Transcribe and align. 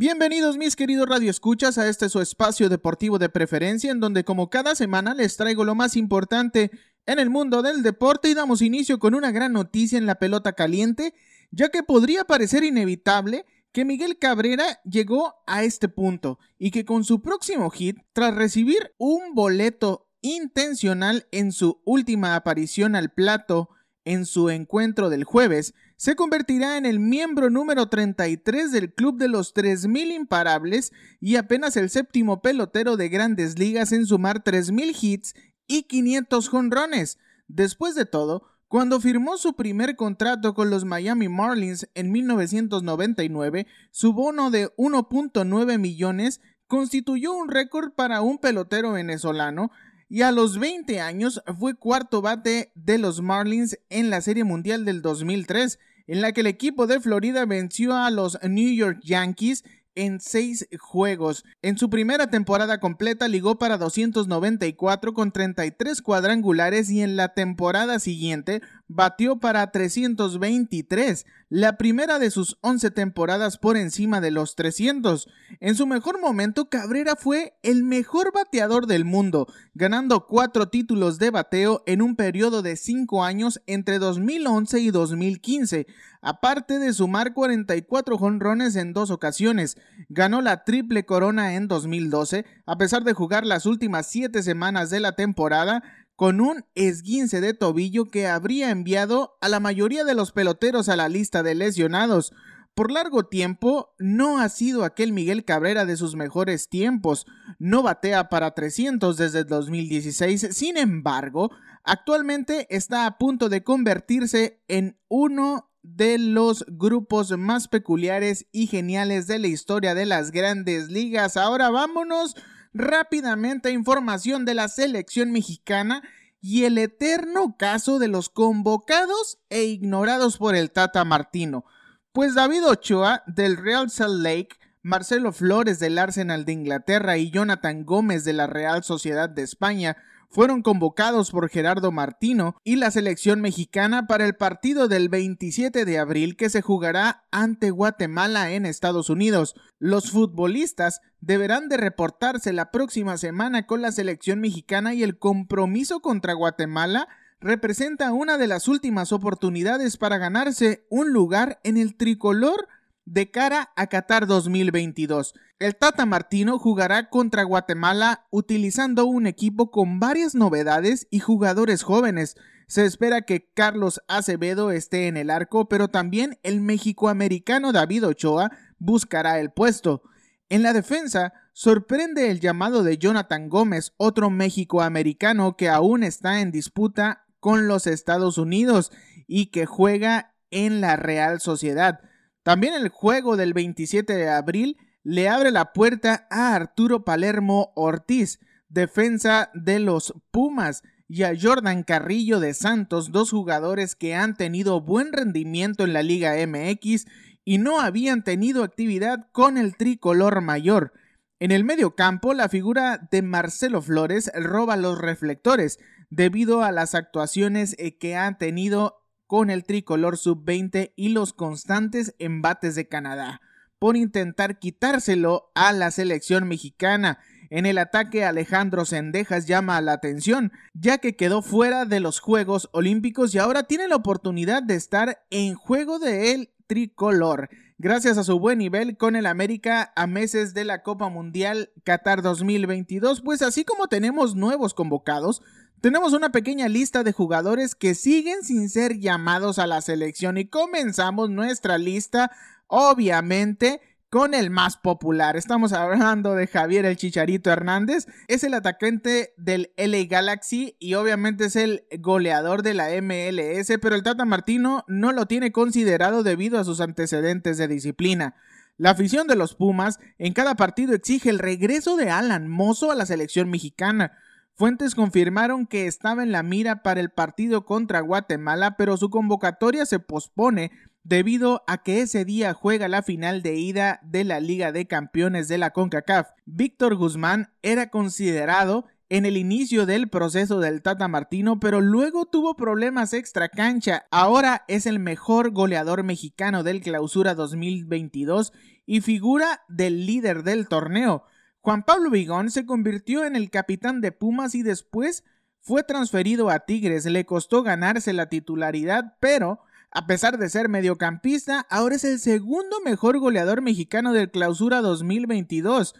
Bienvenidos 0.00 0.58
mis 0.58 0.76
queridos 0.76 1.08
radioescuchas 1.08 1.76
a 1.76 1.88
este 1.88 2.08
su 2.08 2.20
espacio 2.20 2.68
deportivo 2.68 3.18
de 3.18 3.28
preferencia 3.28 3.90
en 3.90 3.98
donde 3.98 4.22
como 4.22 4.48
cada 4.48 4.76
semana 4.76 5.12
les 5.12 5.36
traigo 5.36 5.64
lo 5.64 5.74
más 5.74 5.96
importante 5.96 6.70
en 7.04 7.18
el 7.18 7.30
mundo 7.30 7.62
del 7.62 7.82
deporte 7.82 8.28
y 8.28 8.34
damos 8.34 8.62
inicio 8.62 9.00
con 9.00 9.16
una 9.16 9.32
gran 9.32 9.52
noticia 9.52 9.98
en 9.98 10.06
la 10.06 10.20
pelota 10.20 10.52
caliente, 10.52 11.14
ya 11.50 11.70
que 11.70 11.82
podría 11.82 12.22
parecer 12.22 12.62
inevitable 12.62 13.44
que 13.72 13.84
Miguel 13.84 14.20
Cabrera 14.20 14.80
llegó 14.84 15.34
a 15.48 15.64
este 15.64 15.88
punto 15.88 16.38
y 16.60 16.70
que 16.70 16.84
con 16.84 17.02
su 17.02 17.20
próximo 17.20 17.68
hit, 17.70 17.98
tras 18.12 18.36
recibir 18.36 18.94
un 18.98 19.34
boleto 19.34 20.08
intencional 20.20 21.26
en 21.32 21.50
su 21.50 21.82
última 21.84 22.36
aparición 22.36 22.94
al 22.94 23.10
plato 23.12 23.70
en 24.04 24.26
su 24.26 24.48
encuentro 24.48 25.10
del 25.10 25.24
jueves, 25.24 25.74
se 25.98 26.14
convertirá 26.14 26.78
en 26.78 26.86
el 26.86 27.00
miembro 27.00 27.50
número 27.50 27.88
33 27.88 28.70
del 28.70 28.94
Club 28.94 29.18
de 29.18 29.26
los 29.26 29.52
3.000 29.52 30.14
Imparables 30.14 30.92
y 31.20 31.34
apenas 31.34 31.76
el 31.76 31.90
séptimo 31.90 32.40
pelotero 32.40 32.96
de 32.96 33.08
grandes 33.08 33.58
ligas 33.58 33.90
en 33.90 34.06
sumar 34.06 34.44
3.000 34.44 34.96
hits 35.02 35.34
y 35.66 35.82
500 35.82 36.48
jonrones. 36.48 37.18
Después 37.48 37.96
de 37.96 38.06
todo, 38.06 38.44
cuando 38.68 39.00
firmó 39.00 39.38
su 39.38 39.54
primer 39.54 39.96
contrato 39.96 40.54
con 40.54 40.70
los 40.70 40.84
Miami 40.84 41.28
Marlins 41.28 41.88
en 41.94 42.12
1999, 42.12 43.66
su 43.90 44.12
bono 44.12 44.52
de 44.52 44.68
1.9 44.76 45.78
millones 45.78 46.40
constituyó 46.68 47.34
un 47.34 47.48
récord 47.48 47.90
para 47.90 48.20
un 48.20 48.38
pelotero 48.38 48.92
venezolano, 48.92 49.72
y 50.08 50.22
a 50.22 50.32
los 50.32 50.58
20 50.58 51.00
años 51.00 51.42
fue 51.58 51.74
cuarto 51.74 52.22
bate 52.22 52.72
de 52.74 52.98
los 52.98 53.20
Marlins 53.20 53.78
en 53.90 54.10
la 54.10 54.20
Serie 54.20 54.44
Mundial 54.44 54.84
del 54.84 55.02
2003, 55.02 55.78
en 56.06 56.22
la 56.22 56.32
que 56.32 56.40
el 56.40 56.46
equipo 56.46 56.86
de 56.86 57.00
Florida 57.00 57.44
venció 57.44 57.94
a 57.94 58.10
los 58.10 58.38
New 58.42 58.72
York 58.72 59.00
Yankees 59.02 59.64
en 59.94 60.20
seis 60.20 60.66
juegos. 60.78 61.44
En 61.60 61.76
su 61.76 61.90
primera 61.90 62.30
temporada 62.30 62.78
completa 62.78 63.26
ligó 63.26 63.58
para 63.58 63.78
294 63.78 65.12
con 65.12 65.32
33 65.32 66.00
cuadrangulares 66.02 66.88
y 66.90 67.02
en 67.02 67.16
la 67.16 67.34
temporada 67.34 67.98
siguiente 67.98 68.62
batió 68.88 69.38
para 69.38 69.70
323, 69.70 71.26
la 71.50 71.76
primera 71.76 72.18
de 72.18 72.30
sus 72.30 72.58
11 72.62 72.90
temporadas 72.90 73.58
por 73.58 73.76
encima 73.76 74.20
de 74.20 74.30
los 74.30 74.54
300. 74.56 75.28
En 75.60 75.74
su 75.74 75.86
mejor 75.86 76.20
momento, 76.20 76.68
Cabrera 76.68 77.14
fue 77.14 77.54
el 77.62 77.84
mejor 77.84 78.32
bateador 78.32 78.86
del 78.86 79.04
mundo, 79.04 79.46
ganando 79.74 80.26
cuatro 80.26 80.68
títulos 80.68 81.18
de 81.18 81.30
bateo 81.30 81.82
en 81.86 82.02
un 82.02 82.16
periodo 82.16 82.62
de 82.62 82.76
5 82.76 83.24
años 83.24 83.60
entre 83.66 83.98
2011 83.98 84.80
y 84.80 84.90
2015, 84.90 85.86
aparte 86.22 86.78
de 86.78 86.92
sumar 86.92 87.34
44 87.34 88.18
jonrones 88.18 88.74
en 88.76 88.92
dos 88.92 89.10
ocasiones. 89.10 89.76
Ganó 90.08 90.40
la 90.40 90.64
triple 90.64 91.04
corona 91.04 91.54
en 91.54 91.68
2012, 91.68 92.46
a 92.66 92.78
pesar 92.78 93.04
de 93.04 93.12
jugar 93.12 93.46
las 93.46 93.66
últimas 93.66 94.06
7 94.06 94.42
semanas 94.42 94.90
de 94.90 95.00
la 95.00 95.12
temporada, 95.12 95.82
con 96.18 96.40
un 96.40 96.64
esguince 96.74 97.40
de 97.40 97.54
tobillo 97.54 98.06
que 98.06 98.26
habría 98.26 98.70
enviado 98.70 99.38
a 99.40 99.48
la 99.48 99.60
mayoría 99.60 100.02
de 100.02 100.16
los 100.16 100.32
peloteros 100.32 100.88
a 100.88 100.96
la 100.96 101.08
lista 101.08 101.44
de 101.44 101.54
lesionados. 101.54 102.32
Por 102.74 102.90
largo 102.90 103.26
tiempo 103.26 103.94
no 104.00 104.40
ha 104.40 104.48
sido 104.48 104.82
aquel 104.82 105.12
Miguel 105.12 105.44
Cabrera 105.44 105.84
de 105.84 105.96
sus 105.96 106.16
mejores 106.16 106.68
tiempos, 106.68 107.24
no 107.60 107.84
batea 107.84 108.28
para 108.30 108.50
300 108.50 109.16
desde 109.16 109.44
2016, 109.44 110.48
sin 110.50 110.76
embargo, 110.76 111.52
actualmente 111.84 112.66
está 112.68 113.06
a 113.06 113.16
punto 113.16 113.48
de 113.48 113.62
convertirse 113.62 114.60
en 114.66 114.98
uno 115.06 115.70
de 115.84 116.18
los 116.18 116.64
grupos 116.66 117.30
más 117.38 117.68
peculiares 117.68 118.48
y 118.50 118.66
geniales 118.66 119.28
de 119.28 119.38
la 119.38 119.46
historia 119.46 119.94
de 119.94 120.04
las 120.04 120.32
grandes 120.32 120.90
ligas. 120.90 121.36
Ahora 121.36 121.70
vámonos 121.70 122.34
rápidamente 122.72 123.70
información 123.70 124.44
de 124.44 124.54
la 124.54 124.68
selección 124.68 125.32
mexicana 125.32 126.02
y 126.40 126.64
el 126.64 126.78
eterno 126.78 127.56
caso 127.58 127.98
de 127.98 128.08
los 128.08 128.28
convocados 128.28 129.38
e 129.50 129.64
ignorados 129.64 130.38
por 130.38 130.54
el 130.54 130.70
Tata 130.70 131.04
Martino. 131.04 131.64
Pues 132.12 132.34
David 132.34 132.64
Ochoa 132.66 133.22
del 133.26 133.56
Real 133.56 133.90
Salt 133.90 134.20
Lake, 134.20 134.56
Marcelo 134.82 135.32
Flores 135.32 135.78
del 135.78 135.98
Arsenal 135.98 136.44
de 136.44 136.52
Inglaterra 136.52 137.18
y 137.18 137.30
Jonathan 137.30 137.84
Gómez 137.84 138.24
de 138.24 138.32
la 138.32 138.46
Real 138.46 138.84
Sociedad 138.84 139.28
de 139.28 139.42
España 139.42 139.96
fueron 140.30 140.62
convocados 140.62 141.30
por 141.30 141.48
Gerardo 141.48 141.90
Martino 141.90 142.56
y 142.64 142.76
la 142.76 142.90
selección 142.90 143.40
mexicana 143.40 144.06
para 144.06 144.24
el 144.24 144.34
partido 144.34 144.88
del 144.88 145.08
27 145.08 145.84
de 145.84 145.98
abril 145.98 146.36
que 146.36 146.50
se 146.50 146.62
jugará 146.62 147.24
ante 147.30 147.70
Guatemala 147.70 148.52
en 148.52 148.66
Estados 148.66 149.10
Unidos. 149.10 149.54
Los 149.78 150.10
futbolistas 150.10 151.00
deberán 151.20 151.68
de 151.68 151.78
reportarse 151.78 152.52
la 152.52 152.70
próxima 152.70 153.16
semana 153.16 153.66
con 153.66 153.82
la 153.82 153.92
selección 153.92 154.40
mexicana 154.40 154.94
y 154.94 155.02
el 155.02 155.18
compromiso 155.18 156.00
contra 156.00 156.34
Guatemala 156.34 157.08
representa 157.40 158.12
una 158.12 158.36
de 158.36 158.48
las 158.48 158.68
últimas 158.68 159.12
oportunidades 159.12 159.96
para 159.96 160.18
ganarse 160.18 160.86
un 160.90 161.12
lugar 161.12 161.60
en 161.62 161.76
el 161.76 161.96
tricolor 161.96 162.68
de 163.12 163.30
cara 163.30 163.72
a 163.74 163.86
Qatar 163.86 164.26
2022. 164.26 165.34
El 165.58 165.76
Tata 165.76 166.04
Martino 166.04 166.58
jugará 166.58 167.08
contra 167.08 167.42
Guatemala 167.42 168.26
utilizando 168.30 169.06
un 169.06 169.26
equipo 169.26 169.70
con 169.70 169.98
varias 169.98 170.34
novedades 170.34 171.06
y 171.10 171.20
jugadores 171.20 171.82
jóvenes. 171.82 172.36
Se 172.66 172.84
espera 172.84 173.22
que 173.22 173.50
Carlos 173.54 174.02
Acevedo 174.08 174.70
esté 174.70 175.08
en 175.08 175.16
el 175.16 175.30
arco, 175.30 175.68
pero 175.68 175.88
también 175.88 176.38
el 176.42 176.60
mexicoamericano 176.60 177.72
David 177.72 178.06
Ochoa 178.06 178.52
buscará 178.78 179.40
el 179.40 179.50
puesto. 179.52 180.02
En 180.50 180.62
la 180.62 180.74
defensa, 180.74 181.32
sorprende 181.54 182.30
el 182.30 182.40
llamado 182.40 182.82
de 182.82 182.98
Jonathan 182.98 183.48
Gómez, 183.48 183.94
otro 183.96 184.28
mexicoamericano 184.28 185.56
que 185.56 185.70
aún 185.70 186.02
está 186.02 186.40
en 186.40 186.50
disputa 186.50 187.24
con 187.40 187.68
los 187.68 187.86
Estados 187.86 188.36
Unidos 188.36 188.92
y 189.26 189.46
que 189.46 189.64
juega 189.64 190.34
en 190.50 190.82
la 190.82 190.96
Real 190.96 191.40
Sociedad. 191.40 192.00
También 192.48 192.72
el 192.72 192.88
juego 192.88 193.36
del 193.36 193.52
27 193.52 194.14
de 194.14 194.30
abril 194.30 194.78
le 195.02 195.28
abre 195.28 195.50
la 195.50 195.74
puerta 195.74 196.26
a 196.30 196.54
Arturo 196.54 197.04
Palermo 197.04 197.74
Ortiz, 197.76 198.40
defensa 198.70 199.50
de 199.52 199.80
los 199.80 200.14
Pumas, 200.30 200.82
y 201.08 201.24
a 201.24 201.34
Jordan 201.38 201.82
Carrillo 201.82 202.40
de 202.40 202.54
Santos, 202.54 203.12
dos 203.12 203.32
jugadores 203.32 203.94
que 203.94 204.14
han 204.14 204.34
tenido 204.34 204.80
buen 204.80 205.12
rendimiento 205.12 205.84
en 205.84 205.92
la 205.92 206.02
Liga 206.02 206.36
MX 206.46 207.04
y 207.44 207.58
no 207.58 207.80
habían 207.80 208.24
tenido 208.24 208.64
actividad 208.64 209.28
con 209.32 209.58
el 209.58 209.76
tricolor 209.76 210.40
mayor. 210.40 210.94
En 211.40 211.50
el 211.50 211.64
medio 211.64 211.96
campo, 211.96 212.32
la 212.32 212.48
figura 212.48 213.06
de 213.10 213.20
Marcelo 213.20 213.82
Flores 213.82 214.32
roba 214.34 214.78
los 214.78 214.98
reflectores 214.98 215.78
debido 216.08 216.62
a 216.62 216.72
las 216.72 216.94
actuaciones 216.94 217.76
eh, 217.78 217.98
que 217.98 218.16
han 218.16 218.38
tenido 218.38 219.04
con 219.28 219.50
el 219.50 219.62
tricolor 219.62 220.16
sub-20 220.16 220.92
y 220.96 221.10
los 221.10 221.32
constantes 221.32 222.16
embates 222.18 222.74
de 222.74 222.88
Canadá 222.88 223.40
por 223.78 223.96
intentar 223.96 224.58
quitárselo 224.58 225.52
a 225.54 225.72
la 225.72 225.92
selección 225.92 226.48
mexicana. 226.48 227.20
En 227.50 227.64
el 227.64 227.78
ataque 227.78 228.24
Alejandro 228.24 228.84
Sendejas 228.84 229.46
llama 229.46 229.80
la 229.80 229.92
atención, 229.92 230.50
ya 230.74 230.98
que 230.98 231.14
quedó 231.14 231.42
fuera 231.42 231.84
de 231.84 232.00
los 232.00 232.20
Juegos 232.20 232.68
Olímpicos 232.72 233.34
y 233.34 233.38
ahora 233.38 233.62
tiene 233.62 233.86
la 233.86 233.96
oportunidad 233.96 234.62
de 234.62 234.74
estar 234.74 235.22
en 235.30 235.54
juego 235.54 235.98
de 235.98 236.32
el 236.32 236.50
tricolor. 236.66 237.48
Gracias 237.78 238.18
a 238.18 238.24
su 238.24 238.40
buen 238.40 238.58
nivel 238.58 238.96
con 238.96 239.14
el 239.14 239.24
América 239.24 239.92
a 239.94 240.08
meses 240.08 240.52
de 240.52 240.64
la 240.64 240.82
Copa 240.82 241.08
Mundial 241.08 241.70
Qatar 241.84 242.22
2022, 242.22 243.20
pues 243.20 243.40
así 243.40 243.64
como 243.64 243.86
tenemos 243.86 244.34
nuevos 244.34 244.74
convocados, 244.74 245.42
tenemos 245.80 246.12
una 246.12 246.30
pequeña 246.30 246.68
lista 246.68 247.04
de 247.04 247.12
jugadores 247.12 247.74
que 247.74 247.94
siguen 247.94 248.42
sin 248.42 248.68
ser 248.68 248.98
llamados 248.98 249.58
a 249.58 249.66
la 249.66 249.80
selección 249.80 250.38
y 250.38 250.46
comenzamos 250.46 251.30
nuestra 251.30 251.78
lista 251.78 252.30
obviamente 252.66 253.80
con 254.10 254.32
el 254.32 254.50
más 254.50 254.76
popular. 254.76 255.36
Estamos 255.36 255.72
hablando 255.72 256.34
de 256.34 256.46
Javier 256.46 256.86
el 256.86 256.96
Chicharito 256.96 257.50
Hernández. 257.50 258.06
Es 258.26 258.42
el 258.42 258.54
atacante 258.54 259.34
del 259.36 259.72
LA 259.76 260.04
Galaxy 260.08 260.76
y 260.78 260.94
obviamente 260.94 261.46
es 261.46 261.56
el 261.56 261.84
goleador 261.98 262.62
de 262.62 262.74
la 262.74 262.88
MLS, 263.02 263.70
pero 263.82 263.94
el 263.94 264.02
Tata 264.02 264.24
Martino 264.24 264.84
no 264.88 265.12
lo 265.12 265.26
tiene 265.26 265.52
considerado 265.52 266.22
debido 266.22 266.58
a 266.58 266.64
sus 266.64 266.80
antecedentes 266.80 267.58
de 267.58 267.68
disciplina. 267.68 268.34
La 268.78 268.90
afición 268.90 269.26
de 269.26 269.36
los 269.36 269.54
Pumas 269.54 269.98
en 270.18 270.32
cada 270.32 270.54
partido 270.54 270.94
exige 270.94 271.28
el 271.30 271.38
regreso 271.38 271.96
de 271.96 272.10
Alan 272.10 272.48
Mozo 272.48 272.90
a 272.90 272.94
la 272.94 273.06
selección 273.06 273.50
mexicana. 273.50 274.12
Fuentes 274.58 274.96
confirmaron 274.96 275.66
que 275.66 275.86
estaba 275.86 276.24
en 276.24 276.32
la 276.32 276.42
mira 276.42 276.82
para 276.82 276.98
el 276.98 277.10
partido 277.10 277.64
contra 277.64 278.00
Guatemala, 278.00 278.76
pero 278.76 278.96
su 278.96 279.08
convocatoria 279.08 279.86
se 279.86 280.00
pospone 280.00 280.72
debido 281.04 281.62
a 281.68 281.84
que 281.84 282.00
ese 282.00 282.24
día 282.24 282.54
juega 282.54 282.88
la 282.88 283.04
final 283.04 283.40
de 283.42 283.54
ida 283.54 284.00
de 284.02 284.24
la 284.24 284.40
Liga 284.40 284.72
de 284.72 284.88
Campeones 284.88 285.46
de 285.46 285.58
la 285.58 285.70
CONCACAF. 285.70 286.30
Víctor 286.44 286.96
Guzmán 286.96 287.52
era 287.62 287.90
considerado 287.90 288.86
en 289.08 289.26
el 289.26 289.36
inicio 289.36 289.86
del 289.86 290.08
proceso 290.08 290.58
del 290.58 290.82
Tata 290.82 291.06
Martino, 291.06 291.60
pero 291.60 291.80
luego 291.80 292.26
tuvo 292.26 292.56
problemas 292.56 293.12
extra 293.12 293.48
cancha. 293.48 294.06
Ahora 294.10 294.64
es 294.66 294.86
el 294.86 294.98
mejor 294.98 295.52
goleador 295.52 296.02
mexicano 296.02 296.64
del 296.64 296.80
Clausura 296.80 297.36
2022 297.36 298.52
y 298.86 299.02
figura 299.02 299.60
del 299.68 300.04
líder 300.04 300.42
del 300.42 300.66
torneo. 300.66 301.22
Juan 301.68 301.82
Pablo 301.82 302.08
Vigón 302.08 302.50
se 302.50 302.64
convirtió 302.64 303.26
en 303.26 303.36
el 303.36 303.50
capitán 303.50 304.00
de 304.00 304.10
Pumas 304.10 304.54
y 304.54 304.62
después 304.62 305.22
fue 305.60 305.82
transferido 305.82 306.48
a 306.48 306.60
Tigres. 306.60 307.04
Le 307.04 307.26
costó 307.26 307.62
ganarse 307.62 308.14
la 308.14 308.30
titularidad, 308.30 309.16
pero 309.20 309.60
a 309.90 310.06
pesar 310.06 310.38
de 310.38 310.48
ser 310.48 310.70
mediocampista, 310.70 311.66
ahora 311.68 311.96
es 311.96 312.04
el 312.04 312.20
segundo 312.20 312.80
mejor 312.86 313.18
goleador 313.18 313.60
mexicano 313.60 314.14
del 314.14 314.30
Clausura 314.30 314.80
2022. 314.80 315.94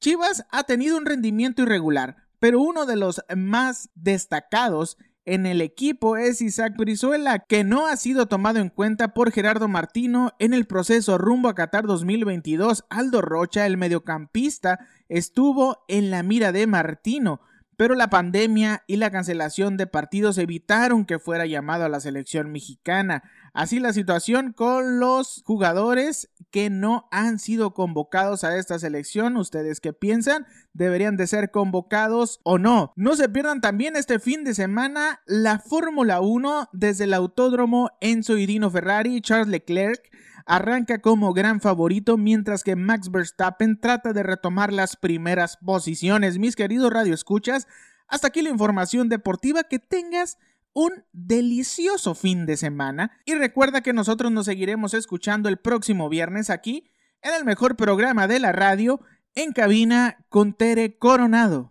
Chivas 0.00 0.44
ha 0.50 0.64
tenido 0.64 0.98
un 0.98 1.06
rendimiento 1.06 1.62
irregular, 1.62 2.16
pero 2.38 2.60
uno 2.60 2.84
de 2.84 2.96
los 2.96 3.22
más 3.34 3.88
destacados 3.94 4.98
en 5.26 5.44
el 5.44 5.60
equipo 5.60 6.16
es 6.16 6.40
Isaac 6.40 6.74
Brizuela, 6.76 7.40
que 7.40 7.64
no 7.64 7.86
ha 7.86 7.96
sido 7.96 8.26
tomado 8.26 8.60
en 8.60 8.70
cuenta 8.70 9.12
por 9.12 9.32
Gerardo 9.32 9.68
Martino 9.68 10.32
en 10.38 10.54
el 10.54 10.66
proceso 10.66 11.18
rumbo 11.18 11.48
a 11.48 11.54
Qatar 11.54 11.84
2022. 11.84 12.84
Aldo 12.88 13.20
Rocha, 13.20 13.66
el 13.66 13.76
mediocampista, 13.76 14.78
estuvo 15.08 15.84
en 15.88 16.10
la 16.10 16.22
mira 16.22 16.52
de 16.52 16.66
Martino 16.66 17.40
pero 17.76 17.94
la 17.94 18.08
pandemia 18.08 18.84
y 18.86 18.96
la 18.96 19.10
cancelación 19.10 19.76
de 19.76 19.86
partidos 19.86 20.38
evitaron 20.38 21.04
que 21.04 21.18
fuera 21.18 21.46
llamado 21.46 21.84
a 21.84 21.88
la 21.88 22.00
selección 22.00 22.50
mexicana. 22.50 23.22
Así 23.52 23.80
la 23.80 23.92
situación 23.92 24.52
con 24.52 24.98
los 24.98 25.42
jugadores 25.44 26.30
que 26.56 26.70
no 26.70 27.06
han 27.10 27.38
sido 27.38 27.74
convocados 27.74 28.42
a 28.42 28.56
esta 28.56 28.78
selección. 28.78 29.36
¿Ustedes 29.36 29.78
qué 29.78 29.92
piensan? 29.92 30.46
¿Deberían 30.72 31.18
de 31.18 31.26
ser 31.26 31.50
convocados 31.50 32.40
o 32.44 32.56
no? 32.56 32.94
No 32.96 33.14
se 33.14 33.28
pierdan 33.28 33.60
también 33.60 33.94
este 33.94 34.18
fin 34.18 34.42
de 34.42 34.54
semana 34.54 35.20
la 35.26 35.58
Fórmula 35.58 36.22
1 36.22 36.70
desde 36.72 37.04
el 37.04 37.12
Autódromo 37.12 37.90
Enzo 38.00 38.38
Irino 38.38 38.70
Ferrari, 38.70 39.20
Charles 39.20 39.48
Leclerc 39.48 40.00
arranca 40.46 41.02
como 41.02 41.34
gran 41.34 41.60
favorito 41.60 42.16
mientras 42.16 42.64
que 42.64 42.74
Max 42.74 43.10
Verstappen 43.10 43.78
trata 43.78 44.14
de 44.14 44.22
retomar 44.22 44.72
las 44.72 44.96
primeras 44.96 45.58
posiciones. 45.58 46.38
Mis 46.38 46.56
queridos 46.56 46.90
radioescuchas, 46.90 47.68
hasta 48.08 48.28
aquí 48.28 48.40
la 48.40 48.48
información 48.48 49.10
deportiva. 49.10 49.64
Que 49.64 49.78
tengas 49.78 50.38
un 50.76 51.06
delicioso 51.14 52.14
fin 52.14 52.44
de 52.44 52.58
semana 52.58 53.18
y 53.24 53.34
recuerda 53.34 53.80
que 53.80 53.94
nosotros 53.94 54.30
nos 54.30 54.44
seguiremos 54.44 54.92
escuchando 54.92 55.48
el 55.48 55.56
próximo 55.56 56.10
viernes 56.10 56.50
aquí 56.50 56.90
en 57.22 57.32
el 57.32 57.46
mejor 57.46 57.76
programa 57.76 58.28
de 58.28 58.40
la 58.40 58.52
radio 58.52 59.00
en 59.34 59.52
cabina 59.52 60.26
con 60.28 60.52
Tere 60.52 60.98
Coronado. 60.98 61.64